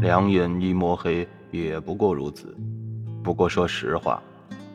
[0.00, 2.56] 两眼一抹黑，也不过如此。
[3.22, 4.22] 不过说实话，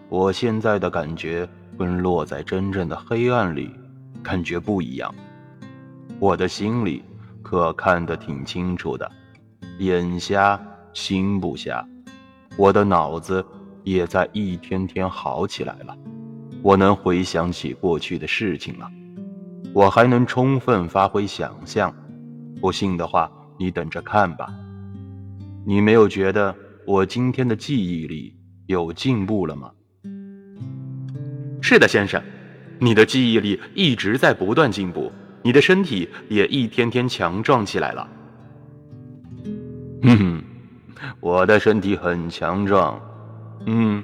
[0.10, 1.48] 我现在的感觉
[1.80, 3.72] 跟落在真正的黑暗里，
[4.22, 5.14] 感觉不一样。
[6.20, 7.02] 我的心里
[7.42, 9.10] 可看得挺清楚的，
[9.80, 10.60] 眼瞎
[10.92, 11.86] 心不瞎，
[12.58, 13.44] 我的脑子
[13.84, 15.98] 也在一天天好起来了。
[16.62, 18.92] 我能回想起过去的事情了，
[19.74, 21.94] 我还能充分发挥想象。
[22.60, 24.54] 不信的话，你等着看吧。
[25.66, 28.36] 你没有觉得我今天的记忆力
[28.68, 29.72] 有进步了吗？
[31.62, 32.22] 是的，先生，
[32.80, 38.10] 你的记忆力一直在不断进步，你的身体也一天天强壮起来了。
[40.02, 40.44] 哼 哼，
[41.22, 43.00] 我的身体很强壮。
[43.66, 44.04] 嗯。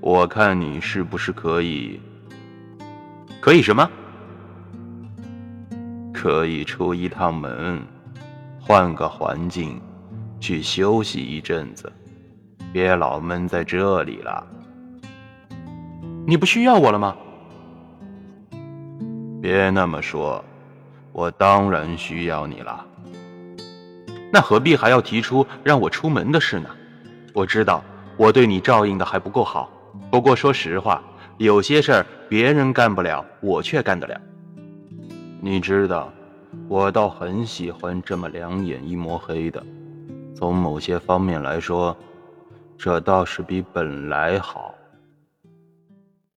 [0.00, 2.00] 我看你是不是可以？
[3.40, 3.88] 可以什么？
[6.12, 7.80] 可以出一趟门，
[8.58, 9.80] 换个环境，
[10.40, 11.92] 去休息一阵子，
[12.72, 14.46] 别老闷在这里了。
[16.26, 17.16] 你不需要我了吗？
[19.40, 20.44] 别那么说，
[21.12, 22.84] 我当然需要你了。
[24.32, 26.68] 那何必还要提出让我出门的事呢？
[27.32, 27.82] 我知道。
[28.18, 29.70] 我对你照应的还不够好，
[30.10, 31.00] 不过说实话，
[31.36, 34.20] 有些事儿别人干不了，我却干得了。
[35.40, 36.12] 你知道，
[36.66, 39.64] 我倒很喜欢这么两眼一抹黑的，
[40.38, 41.96] 从某些方面来说，
[42.76, 44.72] 这倒是比本来好。